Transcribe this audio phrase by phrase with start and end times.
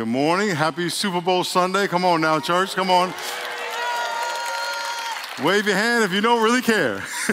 [0.00, 0.48] Good morning.
[0.48, 1.86] Happy Super Bowl Sunday.
[1.86, 2.74] Come on now, church.
[2.74, 3.12] Come on.
[5.44, 7.04] Wave your hand if you don't really care.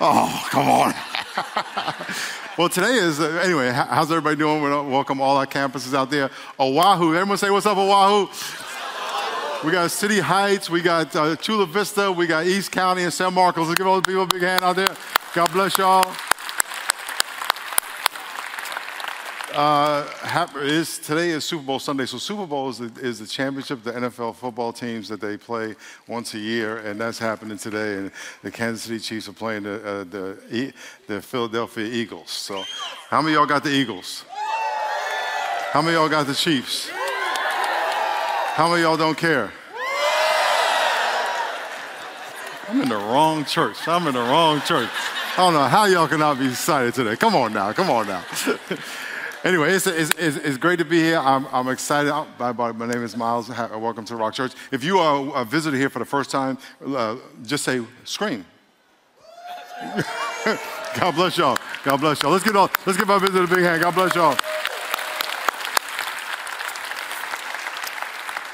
[0.00, 0.92] oh, come on.
[2.58, 4.60] well, today is, uh, anyway, how's everybody doing?
[4.60, 6.28] We welcome all our campuses out there.
[6.58, 7.14] Oahu.
[7.14, 8.26] Everyone say, What's up, Oahu?
[9.64, 13.32] We got City Heights, we got uh, Chula Vista, we got East County and San
[13.32, 13.68] Marcos.
[13.68, 14.96] Let's give all the people a big hand out there.
[15.34, 16.16] God bless y'all.
[19.56, 20.06] Uh,
[20.56, 22.04] is, today is Super Bowl Sunday.
[22.04, 25.74] So Super Bowl is the, is the championship, the NFL football teams that they play
[26.06, 27.94] once a year, and that's happening today.
[27.94, 28.10] And
[28.42, 30.74] the Kansas City Chiefs are playing the, uh, the,
[31.06, 32.30] the Philadelphia Eagles.
[32.30, 32.64] So
[33.08, 34.26] how many y'all got the Eagles?
[35.70, 36.90] How many y'all got the Chiefs?
[36.90, 39.50] How many y'all don't care?
[42.68, 43.88] I'm in the wrong church.
[43.88, 44.90] I'm in the wrong church.
[45.32, 47.16] I don't know how y'all cannot be excited today.
[47.16, 47.72] Come on now.
[47.72, 48.22] Come on now.
[49.46, 51.20] Anyway, it's, it's, it's, great to be here.
[51.20, 52.12] I'm, I'm excited.
[52.36, 53.48] My, my name is Miles.
[53.48, 54.50] Welcome to Rock Church.
[54.72, 58.44] If you are a visitor here for the first time, uh, just say, scream.
[60.98, 61.56] God bless y'all.
[61.84, 62.32] God bless y'all.
[62.32, 63.82] Let's get all, let's give our visitor a big hand.
[63.82, 64.36] God bless y'all.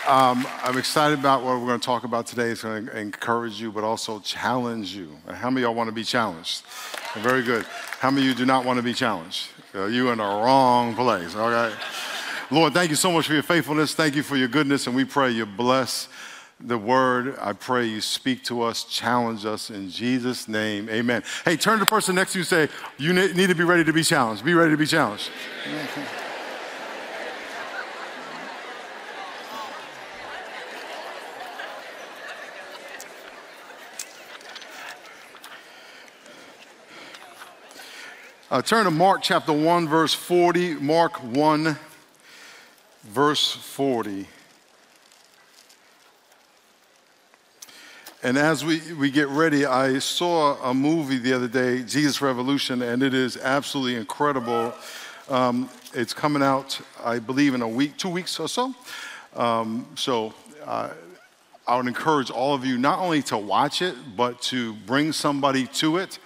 [0.06, 2.50] Um, I'm excited about what we're going to talk about today.
[2.50, 5.16] It's going to encourage you, but also challenge you.
[5.26, 6.64] How many of y'all want to be challenged?
[7.16, 7.64] Very good.
[8.00, 9.48] How many of you do not want to be challenged?
[9.74, 11.72] Uh, you in the wrong place, all right?
[12.50, 13.94] Lord, thank you so much for your faithfulness.
[13.94, 16.08] Thank you for your goodness, and we pray you bless
[16.58, 17.36] the word.
[17.40, 20.88] I pray you speak to us, challenge us in Jesus' name.
[20.88, 21.22] Amen.
[21.44, 23.92] Hey, turn to the person next to you say, You need to be ready to
[23.92, 24.44] be challenged.
[24.44, 25.30] Be ready to be challenged.
[38.52, 40.74] Uh, turn to Mark chapter 1, verse 40.
[40.74, 41.74] Mark 1,
[43.04, 44.26] verse 40.
[48.22, 52.82] And as we, we get ready, I saw a movie the other day, Jesus Revolution,
[52.82, 54.74] and it is absolutely incredible.
[55.30, 58.74] Um, it's coming out, I believe, in a week, two weeks or so.
[59.34, 60.34] Um, so
[60.66, 60.90] uh,
[61.66, 65.68] I would encourage all of you not only to watch it, but to bring somebody
[65.68, 66.18] to it.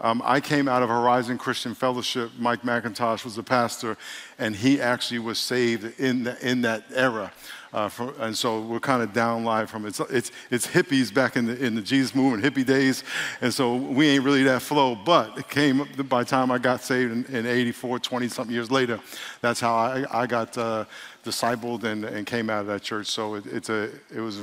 [0.00, 2.30] Um, I came out of Horizon Christian Fellowship.
[2.38, 3.96] Mike MacIntosh was the pastor,
[4.38, 7.32] and he actually was saved in, the, in that era.
[7.72, 9.88] Uh, and so we're kind of down live from it.
[9.88, 13.04] It's, it's, it's, hippies back in the, in the Jesus movement, hippie days.
[13.42, 14.94] And so we ain't really that flow.
[14.94, 18.70] But it came by the time I got saved in, in 84, 20 something years
[18.70, 19.00] later,
[19.42, 20.86] that's how I, I got uh,
[21.24, 23.08] discipled and, and came out of that church.
[23.08, 24.40] So it, it's a, it was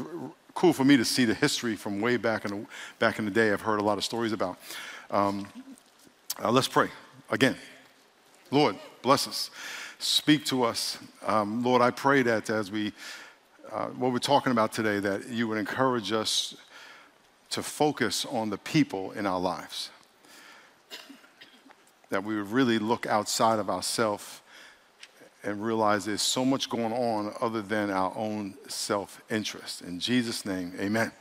[0.54, 2.68] cool for me to see the history from way back in the,
[3.00, 3.52] back in the day.
[3.52, 4.58] I've heard a lot of stories about.
[5.12, 5.48] Um,
[6.44, 6.90] uh, let's pray
[7.30, 7.56] again.
[8.52, 9.52] Lord, bless us.
[10.00, 10.98] Speak to us.
[11.26, 12.92] Um, Lord, I pray that as we,
[13.72, 16.56] uh, what we're talking about today, that you would encourage us
[17.52, 19.90] to focus on the people in our lives.
[22.10, 24.42] That we would really look outside of ourselves
[25.44, 29.82] and realize there's so much going on other than our own self interest.
[29.82, 31.12] In Jesus' name, amen.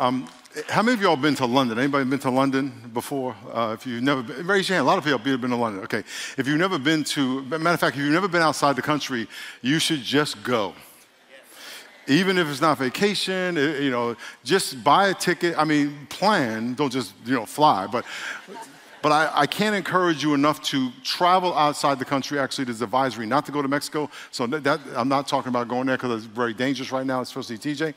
[0.00, 0.26] Um,
[0.70, 1.78] how many of y'all been to London?
[1.78, 3.36] Anybody been to London before?
[3.52, 4.86] Uh, if you've never been, raise your hand.
[4.86, 5.84] A lot of people have been to London.
[5.84, 6.02] Okay.
[6.38, 9.28] If you've never been to, matter of fact, if you've never been outside the country,
[9.60, 10.72] you should just go.
[12.06, 15.54] Even if it's not vacation, eh, you know, just buy a ticket.
[15.58, 16.72] I mean, plan.
[16.72, 17.86] Don't just you know fly.
[17.86, 18.06] But
[19.02, 22.38] but I, I, can't encourage you enough to travel outside the country.
[22.38, 24.10] Actually, there's advisory not to go to Mexico.
[24.30, 27.58] So that, I'm not talking about going there because it's very dangerous right now, especially
[27.58, 27.94] TJ.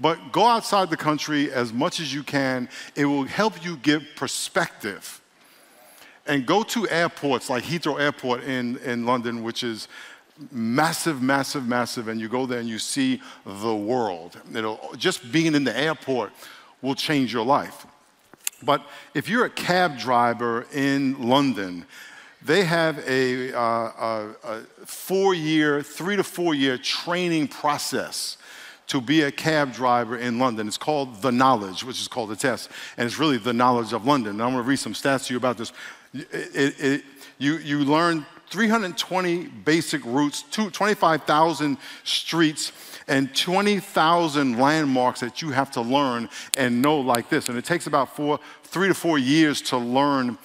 [0.00, 2.68] But go outside the country as much as you can.
[2.94, 5.20] It will help you get perspective.
[6.26, 9.88] And go to airports like Heathrow Airport in, in London, which is
[10.52, 14.40] massive, massive, massive, and you go there and you see the world.
[14.54, 16.32] It'll, just being in the airport
[16.80, 17.86] will change your life.
[18.62, 18.82] But
[19.14, 21.84] if you're a cab driver in London,
[22.42, 28.37] they have a, uh, a, a four year, three to four year training process
[28.88, 30.66] to be a cab driver in London.
[30.66, 34.06] It's called The Knowledge, which is called the test, and it's really the knowledge of
[34.06, 34.32] London.
[34.32, 35.72] And I'm going to read some stats to you about this.
[36.12, 37.04] It, it, it,
[37.38, 42.72] you, you learn 320 basic routes, 25,000 streets,
[43.06, 47.48] and 20,000 landmarks that you have to learn and know like this.
[47.48, 50.38] And it takes about four, three to four years to learn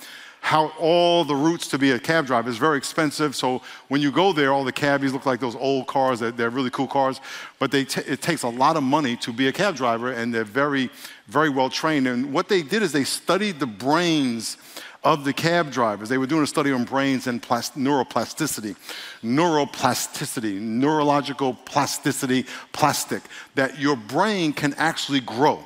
[0.43, 3.33] how all the routes to be a cab driver is very expensive.
[3.33, 6.19] So when you go there, all the cabbies look like those old cars.
[6.19, 7.21] They're, they're really cool cars,
[7.59, 10.33] but they t- it takes a lot of money to be a cab driver, and
[10.33, 10.89] they're very,
[11.29, 12.09] very well trained.
[12.09, 14.57] And what they did is they studied the brains
[15.01, 16.09] of the cab drivers.
[16.09, 18.75] They were doing a study on brains and plast- neuroplasticity,
[19.23, 23.21] neuroplasticity, neurological plasticity, plastic,
[23.55, 25.65] that your brain can actually grow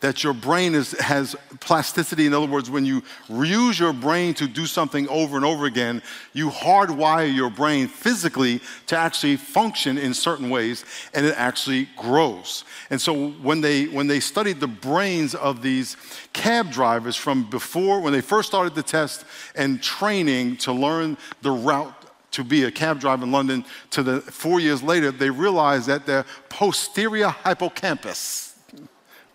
[0.00, 2.26] that your brain is, has plasticity.
[2.26, 6.02] In other words, when you use your brain to do something over and over again,
[6.32, 12.64] you hardwire your brain physically to actually function in certain ways, and it actually grows.
[12.88, 15.96] And so when they, when they studied the brains of these
[16.32, 19.24] cab drivers from before, when they first started the test
[19.54, 21.94] and training to learn the route
[22.32, 26.06] to be a cab driver in London to the four years later, they realized that
[26.06, 28.49] their posterior hippocampus,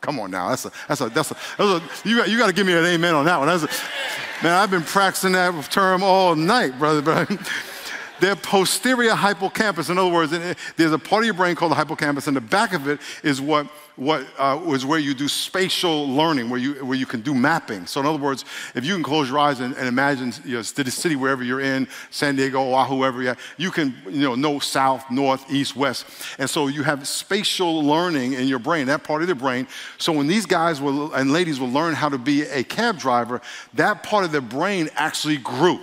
[0.05, 0.49] Come on now.
[0.49, 2.73] That's a, that's a, that's a, that's a you, got, you got to give me
[2.73, 3.47] an amen on that one.
[3.47, 7.01] That's a, man, I've been practicing that term all night, brother.
[7.01, 7.39] brother.
[8.19, 10.31] Their posterior hippocampus, in other words,
[10.77, 13.41] there's a part of your brain called the hippocampus, and the back of it is
[13.41, 13.67] what,
[13.97, 17.85] what uh, is where you do spatial learning, where you, where you can do mapping.
[17.85, 20.61] So, in other words, if you can close your eyes and, and imagine you know,
[20.61, 24.35] the city wherever you're in, San Diego, Oahu, wherever you're at, you can you know,
[24.35, 26.05] know south, north, east, west.
[26.39, 29.67] And so you have spatial learning in your brain, that part of the brain.
[29.97, 33.41] So when these guys will, and ladies will learn how to be a cab driver,
[33.73, 35.79] that part of their brain actually grew.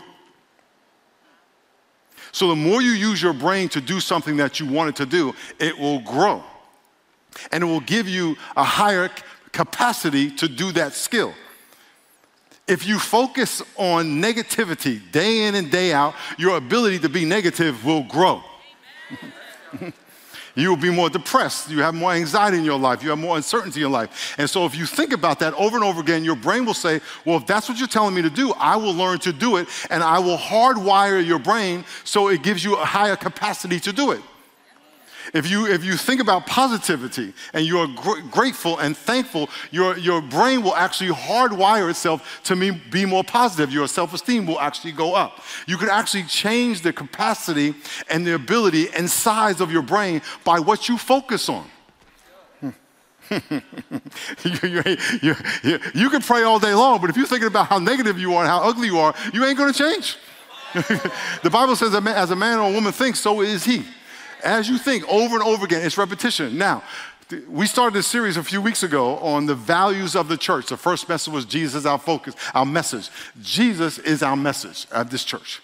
[2.33, 5.35] So the more you use your brain to do something that you wanted to do,
[5.59, 6.43] it will grow.
[7.51, 9.11] And it will give you a higher
[9.53, 11.35] capacity to do that skill.
[12.67, 17.85] If you focus on negativity day in and day out, your ability to be negative
[17.85, 18.43] will grow.
[20.55, 21.71] You will be more depressed.
[21.71, 23.03] You have more anxiety in your life.
[23.03, 24.35] You have more uncertainty in your life.
[24.39, 27.01] And so, if you think about that over and over again, your brain will say,
[27.25, 29.69] Well, if that's what you're telling me to do, I will learn to do it.
[29.89, 34.11] And I will hardwire your brain so it gives you a higher capacity to do
[34.13, 34.21] it.
[35.33, 40.21] If you, if you think about positivity and you're gr- grateful and thankful, your, your
[40.21, 43.73] brain will actually hardwire itself to me, be more positive.
[43.73, 45.41] Your self esteem will actually go up.
[45.67, 47.75] You can actually change the capacity
[48.11, 51.67] and the ability and size of your brain by what you focus on.
[53.31, 53.41] you,
[54.43, 58.19] you, you, you, can pray all day long, but if you're thinking about how negative
[58.19, 60.19] you are and how ugly you are, you ain't gonna change.
[60.75, 63.85] the Bible says, as a man or a woman thinks, so is he
[64.43, 66.59] as you think over and over again, it's repetition.
[66.59, 66.83] Now,
[67.49, 70.67] we started this series a few weeks ago on the values of the church.
[70.67, 73.11] The first message was Jesus is our focus, our message.
[73.41, 75.63] Jesus is our message at this church.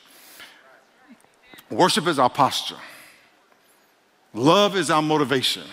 [1.71, 2.79] Worship is our posture.
[4.33, 5.65] Love is our motivation.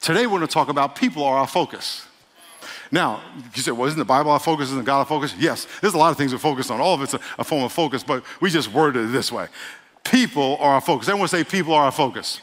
[0.00, 2.06] Today we're going to talk about people are our focus.
[2.90, 3.22] Now,
[3.54, 4.70] you say, well, isn't the Bible our focus?
[4.70, 5.34] Isn't God our focus?
[5.38, 6.78] Yes, there's a lot of things we focus on.
[6.80, 9.46] All of it's a, a form of focus, but we just worded it this way.
[10.04, 11.08] People are our focus.
[11.08, 12.40] Everyone say, people are our focus.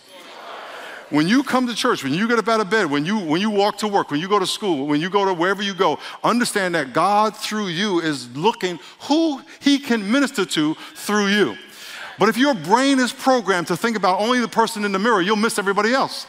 [1.09, 3.41] When you come to church, when you get up out of bed, when you, when
[3.41, 5.73] you walk to work, when you go to school, when you go to wherever you
[5.73, 11.57] go, understand that God through you is looking who he can minister to through you.
[12.19, 15.21] But if your brain is programmed to think about only the person in the mirror,
[15.21, 16.27] you'll miss everybody else.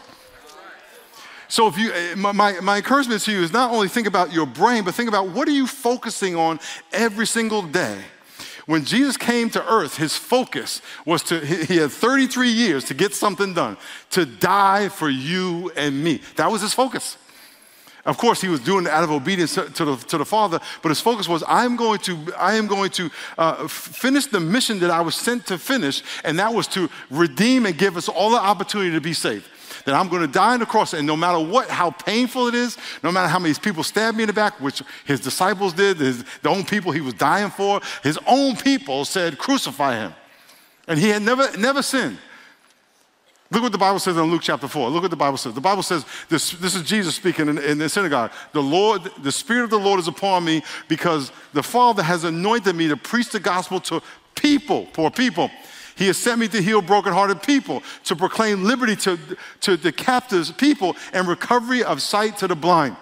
[1.48, 4.84] So if you, my, my encouragement to you is not only think about your brain,
[4.84, 6.60] but think about what are you focusing on
[6.92, 7.98] every single day
[8.70, 13.12] when Jesus came to earth, his focus was to, he had 33 years to get
[13.12, 13.76] something done,
[14.10, 16.20] to die for you and me.
[16.36, 17.16] That was his focus.
[18.04, 20.90] Of course, he was doing it out of obedience to the, to the Father, but
[20.90, 24.78] his focus was, I am going to, I am going to uh, finish the mission
[24.78, 28.30] that I was sent to finish, and that was to redeem and give us all
[28.30, 29.48] the opportunity to be saved
[29.90, 32.54] that I'm going to die on the cross, and no matter what, how painful it
[32.54, 35.96] is, no matter how many people stab me in the back, which his disciples did,
[35.96, 40.14] his, the own people he was dying for, his own people said, crucify him.
[40.86, 42.18] And he had never, never sinned.
[43.50, 44.90] Look what the Bible says in Luke chapter 4.
[44.90, 45.54] Look what the Bible says.
[45.54, 48.30] The Bible says, this, this is Jesus speaking in, in the synagogue.
[48.52, 52.76] The Lord, the Spirit of the Lord is upon me because the Father has anointed
[52.76, 54.00] me to preach the gospel to
[54.36, 55.50] people, poor people.
[56.00, 59.18] He has sent me to heal brokenhearted people, to proclaim liberty to,
[59.60, 62.96] to the captives people, and recovery of sight to the blind.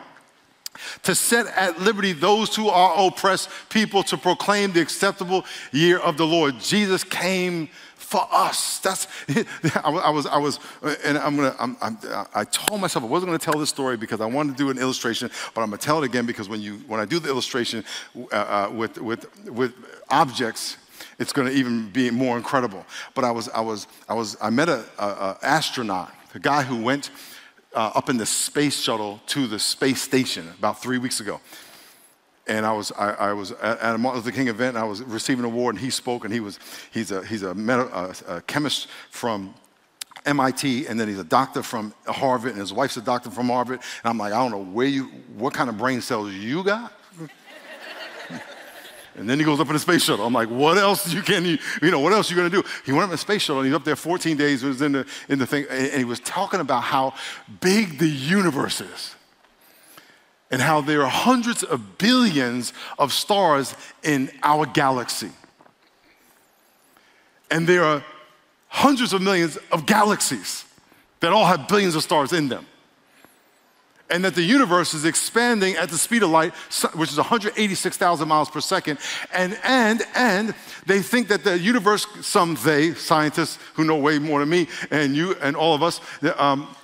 [1.05, 6.17] To set at liberty those who are oppressed people, to proclaim the acceptable year of
[6.17, 6.59] the Lord.
[6.59, 8.81] Jesus came for us.
[8.81, 9.07] That's
[9.77, 10.59] I was I was
[11.05, 11.99] and I'm gonna I'm, I'm,
[12.35, 14.79] i told myself I wasn't gonna tell this story because I wanted to do an
[14.79, 17.85] illustration, but I'm gonna tell it again because when you when I do the illustration
[18.33, 19.75] uh, uh, with with with
[20.11, 20.79] objects,
[21.19, 22.85] it's going to even be more incredible.
[23.15, 26.63] But I was, I was, I was, I met a, a, a astronaut, a guy
[26.63, 27.11] who went
[27.75, 31.41] uh, up in the space shuttle to the space station about three weeks ago.
[32.47, 35.03] and I was, I, I, was at a Martin Luther King event, and I was
[35.03, 36.59] receiving an award, and he spoke, and he was,
[36.93, 39.55] he's a, he's a, a, a chemist from
[40.25, 43.81] MIT, and then he's a doctor from Harvard, and his wife's a doctor from Harvard.
[44.03, 45.05] And I'm like, I don't know where you,
[45.37, 46.93] what kind of brain cells you got.
[49.19, 50.25] And then he goes up in a space shuttle.
[50.25, 52.63] I'm like, what else you can you, you know, what else you gonna do?
[52.87, 54.63] He went up in a space shuttle, and he's up there 14 days.
[54.63, 57.15] Was in the in the thing, and he was talking about how
[57.61, 59.15] big the universe is
[60.51, 65.31] and how there are hundreds of billions of stars in our galaxy.
[67.51, 68.05] And there are
[68.69, 70.65] hundreds of millions of galaxies
[71.21, 72.67] that all have billions of stars in them.
[74.11, 76.55] And that the universe is expanding at the speed of light,
[76.95, 78.99] which is 186,000 miles per second.
[79.35, 80.55] And, and, and
[80.87, 85.15] they think that the universe, some they, scientists who know way more than me and
[85.15, 86.01] you and all of us,
[86.39, 86.75] um,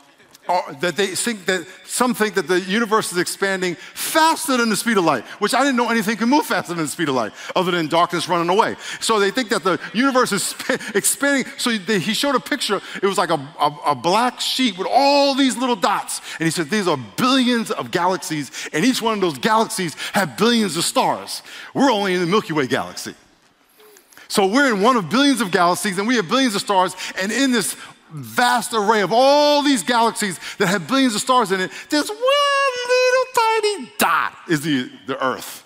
[0.81, 4.99] that they think that some think that the universe is expanding faster than the speed
[4.99, 7.33] of light, which I didn't know anything can move faster than the speed of light,
[7.57, 8.77] other than darkness running away.
[9.01, 10.55] So they think that the universe is
[10.95, 11.51] expanding.
[11.57, 12.81] So he showed a picture.
[13.03, 16.51] It was like a, a, a black sheet with all these little dots, and he
[16.51, 20.85] said these are billions of galaxies, and each one of those galaxies have billions of
[20.85, 21.43] stars.
[21.73, 23.15] We're only in the Milky Way galaxy.
[24.29, 27.31] So we're in one of billions of galaxies, and we have billions of stars, and
[27.31, 27.77] in this
[28.11, 32.19] vast array of all these galaxies that have billions of stars in it, this one
[32.89, 35.65] little tiny dot is the, the Earth.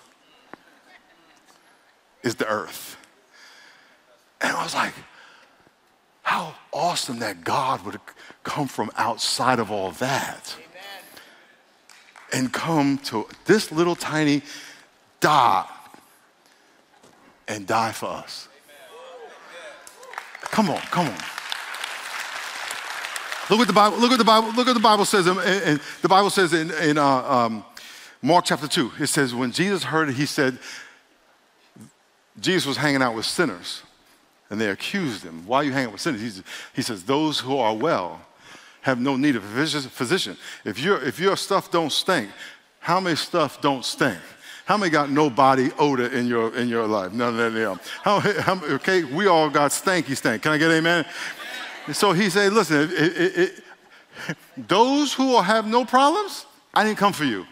[2.23, 2.97] Is the Earth.
[4.41, 4.93] And I was like,
[6.21, 7.99] how awesome that God would
[8.43, 12.43] come from outside of all that Amen.
[12.43, 14.41] and come to this little tiny
[15.19, 15.69] dot
[17.47, 18.47] and die for us.
[20.41, 21.17] Come on, come on.
[23.49, 25.25] Look what the Bible, look what the Bible, look what the Bible says.
[25.25, 27.65] And the Bible says in, in uh, um,
[28.21, 30.59] Mark chapter 2, it says, when Jesus heard it, he said,
[32.39, 33.83] Jesus was hanging out with sinners.
[34.51, 35.45] And they accused him.
[35.45, 36.41] Why are you hanging out with sinners?
[36.73, 38.21] He says, those who are well
[38.81, 40.37] have no need of a physician.
[40.63, 42.29] If, your if your stuff don't stink,
[42.79, 44.19] how many stuff don't stink?
[44.65, 47.11] How many got no body odor in your, in your life?
[47.11, 47.79] None of them.
[48.03, 50.43] How, how, okay, we all got stanky stank.
[50.43, 51.05] Can I get amen?
[51.95, 53.63] So he said, listen, it, it, it,
[54.57, 57.45] those who will have no problems, I didn't come for you.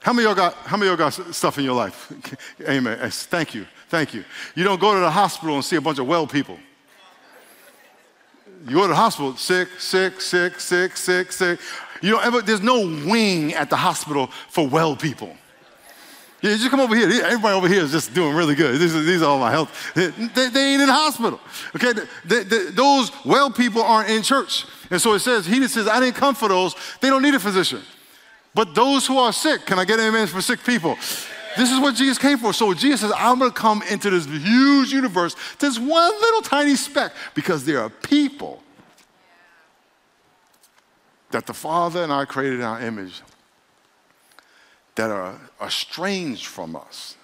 [0.00, 2.12] How many of y'all got, how many of y'all got stuff in your life?
[2.68, 3.10] Amen.
[3.10, 3.66] Thank you.
[3.88, 4.24] Thank you.
[4.54, 6.58] You don't go to the hospital and see a bunch of well people.
[8.68, 11.60] You go to the hospital, sick, sick, sick, sick, sick, sick.
[12.02, 15.36] You don't ever, there's no wing at the hospital for well people.
[16.42, 17.08] Yeah, just come over here.
[17.24, 18.78] Everybody over here is just doing really good.
[18.78, 19.92] These are, all my health.
[19.94, 21.40] They, they ain't in the hospital.
[21.74, 21.92] Okay,
[22.72, 24.66] those well people aren't in church.
[24.90, 26.76] And so it says, he says, I didn't come for those.
[27.00, 27.80] They don't need a physician.
[28.54, 30.96] But those who are sick, can I get an amen for sick people?
[31.56, 32.52] This is what Jesus came for.
[32.52, 36.76] So Jesus says, I'm going to come into this huge universe, this one little tiny
[36.76, 38.62] speck, because there are people
[41.30, 43.22] that the Father and I created in our image
[44.96, 47.16] that are estranged from us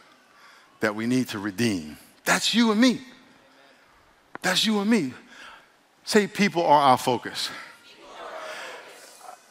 [0.81, 1.97] that we need to redeem.
[2.25, 3.01] That's you and me.
[4.41, 5.13] That's you and me.
[6.05, 7.51] Say, people are our focus.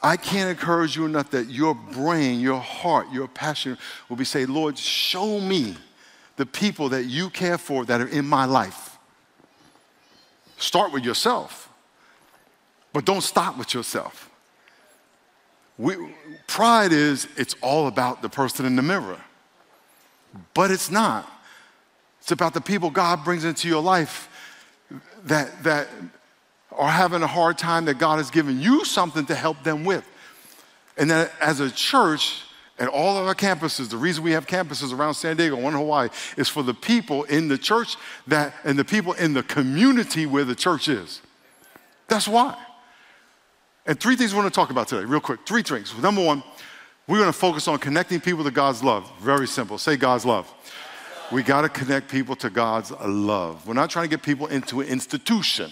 [0.04, 3.78] I can't encourage you enough that your brain, your heart, your passion
[4.10, 5.76] will be say, Lord, show me
[6.38, 8.98] the people that you care for that are in my life.
[10.58, 11.70] Start with yourself,
[12.94, 14.31] but don't stop with yourself.
[15.82, 15.96] We,
[16.46, 19.20] pride is it's all about the person in the mirror,
[20.54, 21.28] but it's not.
[22.20, 24.30] It's about the people God brings into your life
[25.26, 25.88] that, that
[26.72, 30.08] are having a hard time that God has given you something to help them with.
[30.98, 32.44] And that as a church,
[32.78, 35.80] and all of our campuses, the reason we have campuses around San Diego, one in
[35.80, 37.96] Hawaii, is for the people in the church
[38.28, 41.22] that, and the people in the community where the church is.
[42.08, 42.56] That's why.
[43.86, 45.40] And three things we're to talk about today, real quick.
[45.46, 45.98] Three things.
[45.98, 46.44] Number one,
[47.08, 49.12] we're to focus on connecting people to God's love.
[49.20, 49.78] Very simple.
[49.78, 50.52] Say God's love.
[51.32, 53.66] We got to connect people to God's love.
[53.66, 55.72] We're not trying to get people into an institution.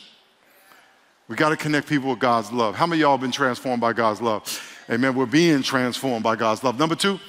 [1.28, 2.76] We got to connect people with God's love.
[2.76, 4.84] How many y'all been transformed by God's love?
[4.90, 5.14] Amen.
[5.14, 6.80] We're being transformed by God's love.
[6.80, 7.20] Number two,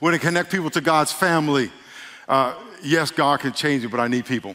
[0.00, 1.72] we're to connect people to God's family.
[2.28, 4.54] Uh, yes, God can change you, but I need people.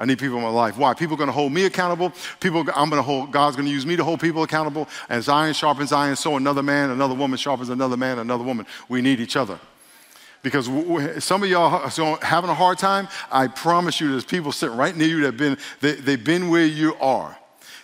[0.00, 0.78] I need people in my life.
[0.78, 0.94] Why?
[0.94, 2.14] People are going to hold me accountable.
[2.40, 4.88] People, I'm going to hold, God's going to use me to hold people accountable.
[5.10, 8.66] As iron sharpens iron, so another man, another woman sharpens another man, another woman.
[8.88, 9.60] We need each other.
[10.42, 10.70] Because
[11.22, 13.08] some of y'all are having a hard time.
[13.30, 16.48] I promise you, there's people sitting right near you that have been, they, they've been
[16.48, 17.36] where you are.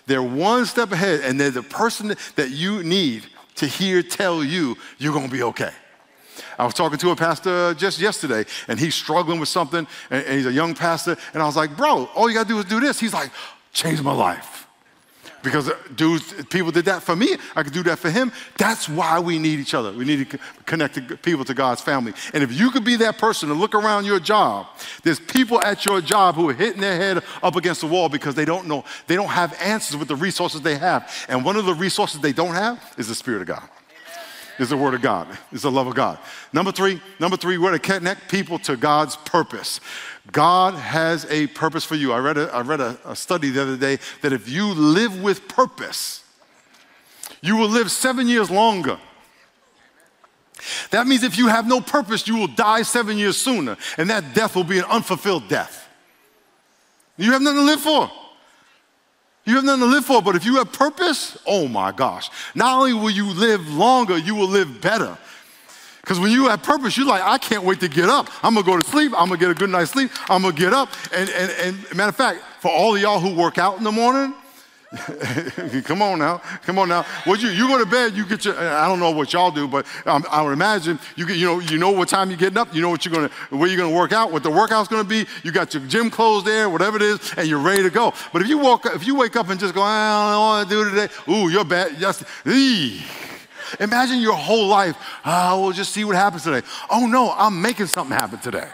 [0.06, 4.78] They're one step ahead, and they're the person that you need to hear tell you
[4.96, 5.72] you're going to be okay.
[6.58, 10.34] I was talking to a pastor just yesterday, and he's struggling with something, and, and
[10.34, 11.16] he's a young pastor.
[11.34, 13.00] And I was like, bro, all you gotta do is do this.
[13.00, 13.30] He's like,
[13.72, 14.66] change my life
[15.46, 17.36] because uh, dudes, people did that for me.
[17.54, 18.32] I could do that for him.
[18.58, 19.92] That's why we need each other.
[19.92, 22.12] We need to connect people to God's family.
[22.34, 24.66] And if you could be that person and look around your job,
[25.04, 28.34] there's people at your job who are hitting their head up against the wall because
[28.34, 31.10] they don't know, they don't have answers with the resources they have.
[31.28, 33.68] And one of the resources they don't have is the Spirit of God
[34.58, 35.28] is the word of God.
[35.52, 36.18] Is the love of God.
[36.52, 39.80] Number three, number three, we're to connect people to God's purpose.
[40.32, 42.12] God has a purpose for you.
[42.12, 45.22] I read, a, I read a, a study the other day that if you live
[45.22, 46.24] with purpose,
[47.40, 48.98] you will live seven years longer.
[50.90, 54.34] That means if you have no purpose, you will die seven years sooner, and that
[54.34, 55.88] death will be an unfulfilled death.
[57.16, 58.10] You have nothing to live for.
[59.46, 62.78] You have nothing to live for, but if you have purpose, oh my gosh, not
[62.78, 65.16] only will you live longer, you will live better.
[66.00, 68.28] Because when you have purpose, you're like, I can't wait to get up.
[68.44, 69.12] I'm gonna go to sleep.
[69.16, 70.10] I'm gonna get a good night's sleep.
[70.28, 70.88] I'm gonna get up.
[71.12, 73.92] And, and, and matter of fact, for all of y'all who work out in the
[73.92, 74.34] morning,
[75.84, 77.02] come on now, come on now.
[77.24, 78.56] What you you go to bed, you get your.
[78.56, 81.58] I don't know what y'all do, but um, I would imagine you get you know
[81.58, 82.72] you know what time you're getting up.
[82.72, 85.26] You know what you're gonna where you're gonna work out, what the workout's gonna be.
[85.42, 88.14] You got your gym clothes there, whatever it is, and you're ready to go.
[88.32, 90.74] But if you walk, if you wake up and just go, I don't want to
[90.74, 91.12] do today.
[91.28, 91.98] Ooh, you're bad.
[91.98, 92.22] Just,
[93.80, 94.96] imagine your whole life.
[95.24, 96.64] Oh, we'll just see what happens today.
[96.90, 98.68] Oh no, I'm making something happen today.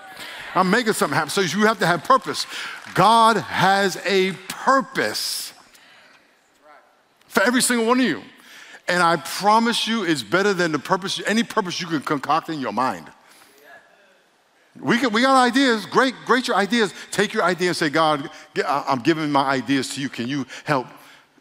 [0.54, 1.30] I'm making something happen.
[1.30, 2.46] So you have to have purpose.
[2.94, 5.51] God has a purpose
[7.32, 8.22] for every single one of you.
[8.88, 12.60] And I promise you, it's better than the purpose, any purpose you can concoct in
[12.60, 13.10] your mind.
[14.78, 16.92] We, can, we got ideas, great, great your ideas.
[17.10, 18.30] Take your idea and say, God,
[18.66, 20.10] I'm giving my ideas to you.
[20.10, 20.86] Can you help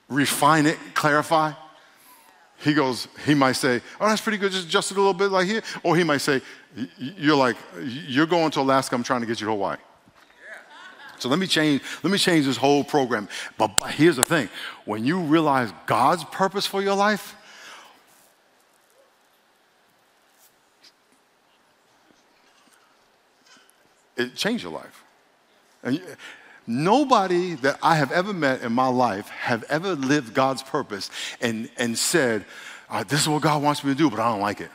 [0.08, 1.52] refine it, clarify?
[2.60, 5.30] He goes, he might say, oh, that's pretty good, just adjust it a little bit
[5.30, 5.62] like here.
[5.84, 6.42] Or he might say,
[6.98, 9.78] you're like, you're going to Alaska, I'm trying to get you to Hawaii.
[11.22, 13.30] So let me change, let me change this whole program.
[13.56, 14.50] But, here's the thing
[14.86, 17.36] when you realize God's purpose for your life,
[24.18, 25.04] it changed your life.
[25.84, 26.02] And
[26.66, 31.70] nobody that I have ever met in my life have ever lived God's purpose and,
[31.78, 32.46] and said,
[32.90, 34.72] uh, this is what God wants me to do, but I don't like it.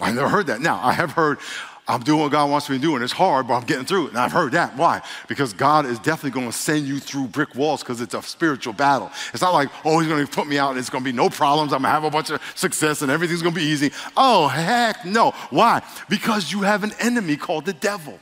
[0.00, 0.60] I never heard that.
[0.60, 1.38] Now, I have heard,
[1.86, 4.06] I'm doing what God wants me to do, and it's hard, but I'm getting through
[4.06, 4.08] it.
[4.10, 4.74] And I've heard that.
[4.74, 5.02] Why?
[5.28, 8.72] Because God is definitely going to send you through brick walls because it's a spiritual
[8.72, 9.10] battle.
[9.34, 11.14] It's not like, oh, He's going to put me out and it's going to be
[11.14, 11.74] no problems.
[11.74, 13.90] I'm going to have a bunch of success and everything's going to be easy.
[14.16, 15.32] Oh, heck no.
[15.50, 15.82] Why?
[16.08, 18.18] Because you have an enemy called the devil.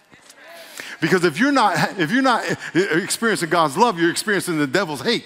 [1.00, 2.44] Because if you're not, if you're not
[2.74, 5.24] experiencing God's love, you're experiencing the devil's hate.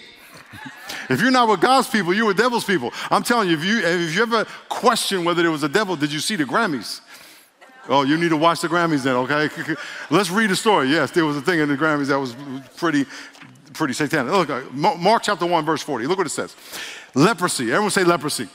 [1.09, 2.93] If you're not with God's people, you're with devil's people.
[3.11, 6.13] I'm telling you, if you, if you ever question whether there was a devil, did
[6.13, 7.01] you see the Grammys?
[7.89, 9.49] Oh, you need to watch the Grammys then, okay?
[10.11, 10.89] Let's read the story.
[10.89, 12.35] Yes, there was a thing in the Grammys that was
[12.77, 13.07] pretty,
[13.73, 14.33] pretty satanic.
[14.33, 16.07] Look, uh, Mark chapter 1, verse 40.
[16.07, 16.57] Look what it says.
[17.15, 17.71] Leprosy.
[17.71, 18.49] Everyone say leprosy.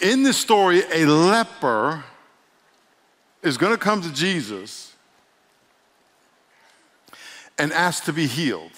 [0.00, 2.04] In this story, a leper
[3.42, 4.94] is going to come to Jesus
[7.58, 8.72] and ask to be healed.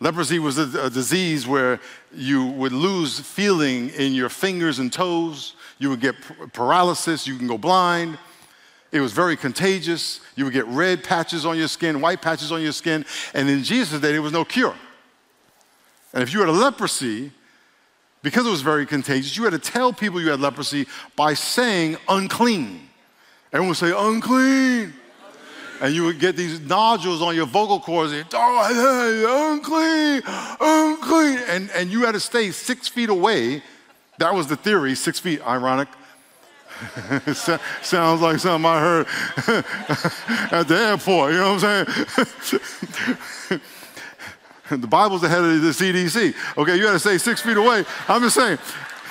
[0.00, 1.78] Leprosy was a, a, disease where
[2.14, 5.54] you would lose feeling in your fingers and toes.
[5.78, 6.14] You would get
[6.52, 7.26] paralysis.
[7.26, 8.18] You can go blind.
[8.92, 10.20] It was very contagious.
[10.34, 13.04] You would get red patches on your skin, white patches on your skin.
[13.34, 14.74] And in Jesus' day, there was no cure.
[16.12, 17.30] And if you had a leprosy,
[18.22, 21.98] because it was very contagious, you had to tell people you had leprosy by saying
[22.08, 22.88] unclean.
[23.52, 24.92] Everyone would say, unclean.
[25.80, 30.22] And you would get these nodules on your vocal cords, and oh, unclean,
[30.60, 31.38] unclean.
[31.48, 33.62] And, and you had to stay six feet away.
[34.18, 35.88] That was the theory, six feet, ironic.
[37.82, 39.06] Sounds like something I heard
[40.52, 43.60] at the airport, you know what I'm saying?
[44.80, 46.34] the Bible's ahead of the CDC.
[46.56, 47.84] Okay, you gotta stay six feet away.
[48.08, 48.58] I'm just saying.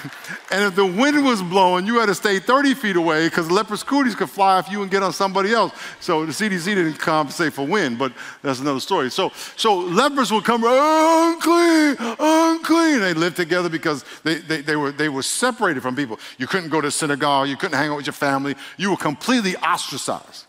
[0.52, 3.86] And if the wind was blowing, you had to stay 30 feet away because leopard
[3.86, 5.74] cooties could fly off you and get on somebody else.
[6.00, 9.12] So the CDC didn't compensate for wind, but that's another story.
[9.12, 13.00] So, so lepers would come, unclean, unclean.
[13.00, 16.20] They lived together because they, they, they, were, they were separated from people.
[16.40, 19.56] You couldn't go to synagogue, you couldn't hang out with your family, you were completely
[19.58, 20.46] ostracized.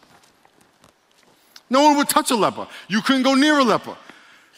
[1.68, 2.66] No one would touch a leper.
[2.88, 3.96] You couldn't go near a leper.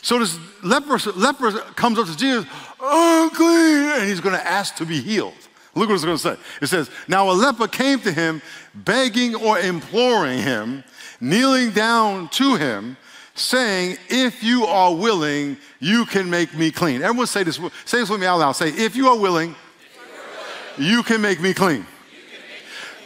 [0.03, 2.45] So this leper, leper comes up to Jesus,
[2.83, 5.35] unclean, and he's going to ask to be healed.
[5.75, 6.37] Look what it's going to say.
[6.61, 8.43] It says, Now a leper came to him,
[8.75, 10.85] begging or imploring him,
[11.21, 12.97] kneeling down to him,
[13.35, 17.03] saying, If you are willing, you can make me clean.
[17.03, 18.53] Everyone say this, say this with me out loud.
[18.53, 21.87] Say, If you are willing, you, are willing you can make me clean.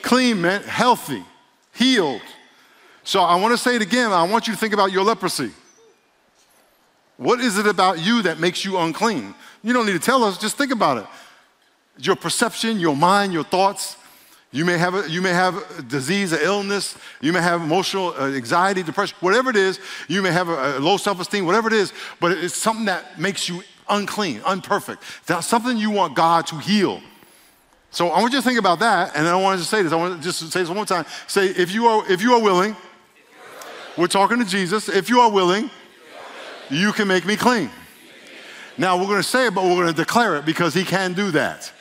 [0.02, 1.24] Clean meant healthy,
[1.74, 2.22] healed.
[3.04, 4.12] So I want to say it again.
[4.12, 5.52] I want you to think about your leprosy.
[7.16, 9.34] What is it about you that makes you unclean?
[9.66, 11.07] You don't need to tell us, just think about it.
[11.98, 13.96] Your perception, your mind, your thoughts.
[14.52, 16.96] You may have a, you may have a disease, an illness.
[17.20, 19.81] You may have emotional uh, anxiety, depression, whatever it is.
[20.07, 23.48] You may have a, low self esteem, whatever it is, but it's something that makes
[23.48, 25.02] you unclean, unperfect.
[25.26, 27.00] That's something you want God to heal.
[27.90, 29.92] So I want you to think about that, and I want to say this.
[29.92, 31.07] I want to just say this one more time.
[31.26, 32.76] Say, if you are, if you are willing,
[33.98, 34.88] we're talking to Jesus.
[34.88, 35.70] If you are willing,
[36.70, 37.68] you can make me clean.
[38.78, 41.14] Now we're going to say it, but we're going to declare it because he can
[41.14, 41.72] do that.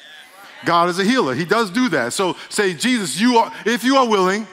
[0.63, 1.35] God is a healer.
[1.35, 2.13] He does do that.
[2.13, 4.47] So say, Jesus, you are, if you are willing,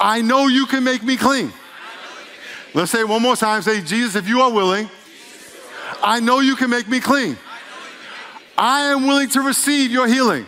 [0.00, 1.52] I know you can make me clean.
[2.74, 3.62] Let's say it one more time.
[3.62, 4.88] Say, Jesus, if you are willing,
[6.02, 7.36] I know you can make me clean.
[8.56, 10.46] I am willing to receive your healing.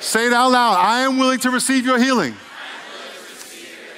[0.00, 0.78] Say it out loud.
[0.78, 2.34] I am willing to receive your healing.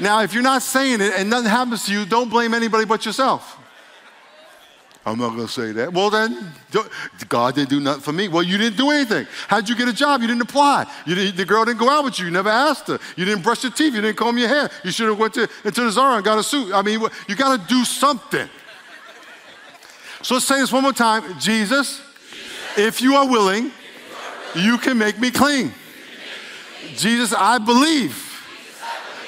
[0.01, 3.07] Now, if you're not saying it and nothing happens to you, don't blame anybody but
[3.07, 3.52] yourself.
[5.05, 5.93] I'm not going to say that.
[5.93, 6.53] Well, then,
[7.29, 8.29] God didn't do nothing for me.
[8.29, 9.27] Well, you didn't do anything.
[9.49, 10.21] How'd you get a job?
[10.21, 10.87] You didn't apply.
[11.07, 12.27] You didn't, the girl didn't go out with you.
[12.27, 13.01] You never asked her.
[13.17, 13.95] You didn't brush your teeth.
[13.95, 14.71] You didn't comb your hair.
[14.85, 16.73] You should have went to, into the Zara and got a suit.
[16.73, 18.49] I mean, you got to do something.
[20.23, 21.37] So let's say this one more time.
[21.41, 22.01] Jesus,
[22.77, 23.73] if you are willing,
[24.55, 25.73] you can make me clean.
[26.95, 28.29] Jesus, I believe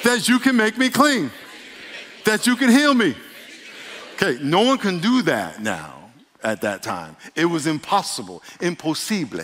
[0.05, 1.33] that you can make me clean,
[2.25, 3.17] that you can heal me.
[4.15, 6.11] Okay, no one can do that now
[6.43, 7.17] at that time.
[7.35, 9.41] It was impossible, impossible.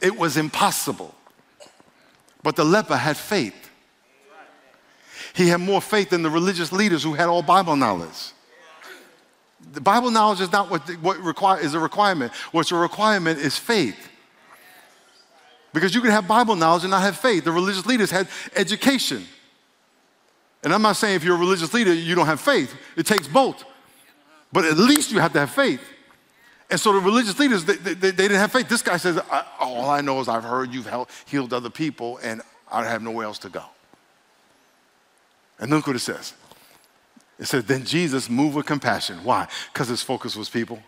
[0.00, 1.14] It was impossible.
[2.42, 3.70] But the leper had faith.
[5.34, 8.32] He had more faith than the religious leaders who had all Bible knowledge.
[9.72, 12.32] The Bible knowledge is not what, what require, is a requirement.
[12.52, 14.10] What's a requirement is faith.
[15.72, 17.44] Because you can have Bible knowledge and not have faith.
[17.44, 19.24] The religious leaders had education.
[20.64, 22.74] And I'm not saying if you're a religious leader, you don't have faith.
[22.96, 23.64] It takes both.
[24.50, 25.82] But at least you have to have faith.
[26.70, 28.68] And so the religious leaders, they, they, they didn't have faith.
[28.68, 29.20] This guy says,
[29.60, 30.88] All I know is I've heard you've
[31.26, 32.40] healed other people, and
[32.72, 33.64] I have nowhere else to go.
[35.58, 36.32] And look what it says.
[37.38, 39.22] It says, Then Jesus moved with compassion.
[39.22, 39.46] Why?
[39.72, 40.82] Because his focus was people.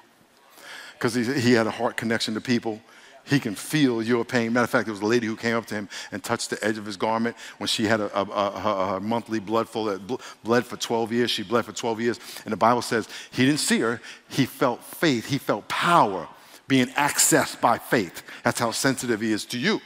[0.94, 2.80] Because he, he had a heart connection to people.
[3.26, 4.52] He can feel your pain.
[4.52, 6.64] Matter of fact, there was a lady who came up to him and touched the
[6.64, 10.64] edge of his garment when she had a, a, a, monthly blood flow that bled
[10.64, 11.30] for 12 years.
[11.30, 12.20] She bled for 12 years.
[12.44, 16.28] And the Bible says he didn't see her, he felt faith, he felt power
[16.68, 18.22] being accessed by faith.
[18.44, 19.80] That's how sensitive he is to you.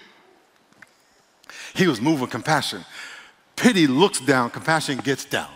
[1.75, 2.85] He was with compassion.
[3.57, 5.51] Pity looks down, compassion gets down.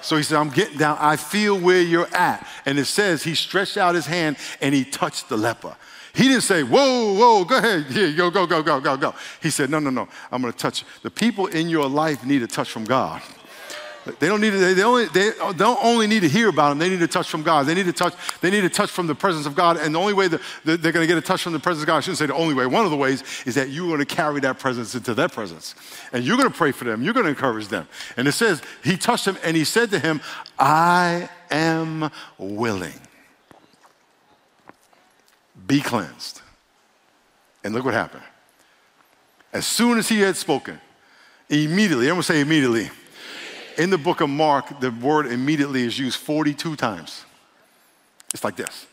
[0.00, 0.96] So he said, I'm getting down.
[1.00, 2.46] I feel where you're at.
[2.64, 5.76] And it says he stretched out his hand and he touched the leper.
[6.18, 9.14] He didn't say, whoa, whoa, go ahead, here, go, go, go, go, go, go.
[9.40, 10.84] He said, no, no, no, I'm gonna touch.
[11.02, 13.22] The people in your life need a touch from God.
[14.18, 16.88] They don't need to, they, only, they don't only need to hear about him, they
[16.88, 17.66] need a touch from God.
[17.66, 19.76] They need to touch, they need a touch from the presence of God.
[19.76, 21.86] And the only way that they're going to get a touch from the presence of
[21.86, 24.00] God, I shouldn't say the only way, one of the ways is that you're going
[24.00, 25.76] to carry that presence into their presence.
[26.12, 27.86] And you're going to pray for them, you're going to encourage them.
[28.16, 30.20] And it says, He touched him and he said to him,
[30.58, 32.98] I am willing.
[35.68, 36.40] Be cleansed.
[37.62, 38.24] And look what happened.
[39.52, 40.80] As soon as he had spoken,
[41.48, 42.90] immediately, everyone say immediately.
[43.76, 47.24] In the book of Mark, the word immediately is used 42 times.
[48.34, 48.86] It's like this.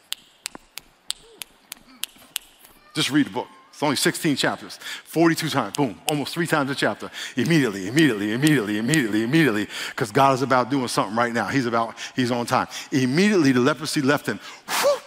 [2.93, 3.47] Just read the book.
[3.69, 7.11] It's only 16 chapters, 42 times, boom, almost three times a chapter.
[7.35, 11.47] Immediately, immediately, immediately, immediately, immediately, because God is about doing something right now.
[11.47, 12.67] He's about, he's on time.
[12.93, 14.39] Immediately, the leprosy left him.
[14.69, 14.97] Whew,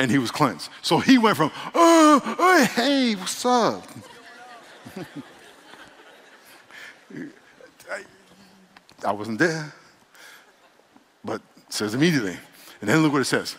[0.00, 0.70] and he was cleansed.
[0.80, 3.86] So he went from, oh, oh hey, what's up?
[9.04, 9.72] I wasn't there,
[11.22, 12.36] but says immediately.
[12.80, 13.56] And then look what it says.